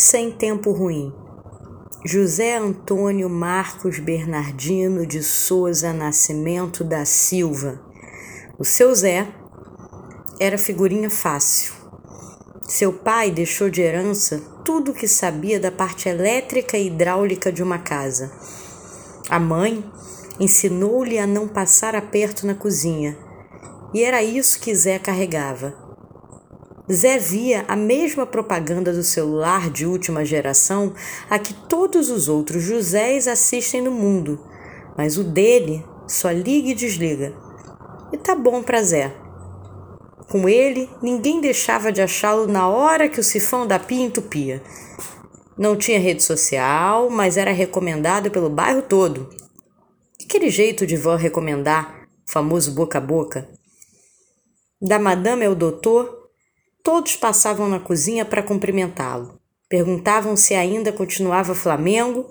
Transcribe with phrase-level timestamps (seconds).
[0.00, 1.12] sem tempo ruim.
[2.06, 7.78] José Antônio Marcos Bernardino de Souza Nascimento da Silva.
[8.58, 9.28] O seu Zé
[10.40, 11.74] era figurinha fácil.
[12.66, 17.62] Seu pai deixou de herança tudo o que sabia da parte elétrica e hidráulica de
[17.62, 18.32] uma casa.
[19.28, 19.84] A mãe
[20.40, 23.18] ensinou-lhe a não passar aperto na cozinha,
[23.92, 25.79] e era isso que Zé carregava
[26.92, 30.92] Zé via a mesma propaganda do celular de última geração
[31.28, 34.44] a que todos os outros Josés assistem no mundo,
[34.96, 37.32] mas o dele só liga e desliga.
[38.12, 39.14] E tá bom para Zé.
[40.28, 44.62] Com ele, ninguém deixava de achá-lo na hora que o sifão da pia entupia.
[45.56, 49.28] Não tinha rede social, mas era recomendado pelo bairro todo.
[50.24, 53.48] Aquele jeito de vó recomendar, famoso boca a boca.
[54.80, 56.19] Da madame ao doutor,
[56.82, 59.38] Todos passavam na cozinha para cumprimentá-lo.
[59.68, 62.26] Perguntavam se ainda continuava Flamengo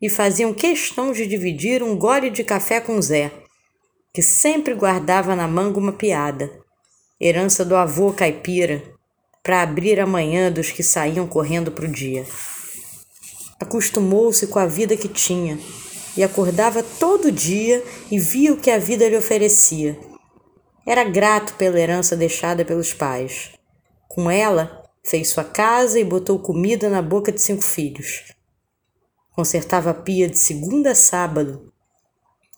[0.00, 3.30] e faziam questão de dividir um gole de café com Zé,
[4.12, 6.50] que sempre guardava na manga uma piada,
[7.20, 8.82] herança do avô caipira,
[9.42, 12.24] para abrir a manhã dos que saíam correndo para o dia.
[13.60, 15.58] Acostumou-se com a vida que tinha
[16.16, 19.98] e acordava todo dia e via o que a vida lhe oferecia.
[20.86, 23.59] Era grato pela herança deixada pelos pais.
[24.12, 28.24] Com ela, fez sua casa e botou comida na boca de cinco filhos.
[29.30, 31.72] Consertava a pia de segunda a sábado.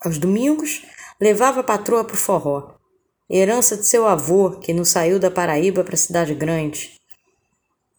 [0.00, 0.83] Aos domingos,
[1.20, 2.77] levava a patroa para o forró.
[3.28, 6.98] Herança de seu avô, que não saiu da Paraíba para a cidade grande.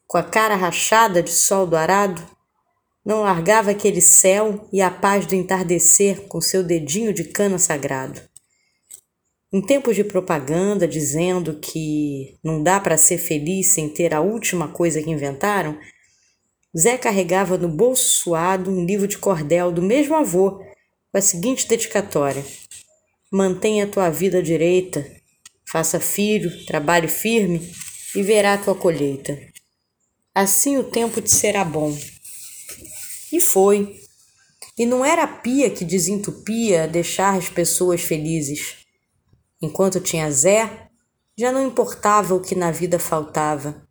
[0.08, 2.24] Com a cara rachada de sol do arado,
[3.06, 8.20] não largava aquele céu e a paz do entardecer com seu dedinho de cana sagrado.
[9.54, 14.68] Em tempos de propaganda dizendo que não dá para ser feliz sem ter a última
[14.68, 15.78] coisa que inventaram,
[16.76, 20.58] Zé carregava no bolso suado um livro de cordel do mesmo avô,
[21.12, 22.44] com a seguinte dedicatória:
[23.32, 25.06] Mantenha tua vida direita,
[25.70, 27.72] faça filho, trabalhe firme
[28.16, 29.40] e verá tua colheita.
[30.34, 31.96] Assim o tempo te será bom.
[33.32, 34.02] E foi.
[34.76, 38.83] E não era a pia que desentupia deixar as pessoas felizes
[39.64, 40.90] Enquanto tinha Zé,
[41.38, 43.88] já não importava o que na vida faltava.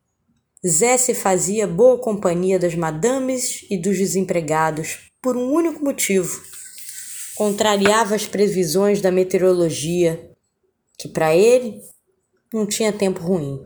[0.65, 6.43] Zé se fazia boa companhia das madames e dos desempregados por um único motivo.
[7.35, 10.31] Contrariava as previsões da meteorologia,
[10.99, 11.81] que para ele
[12.53, 13.65] não tinha tempo ruim.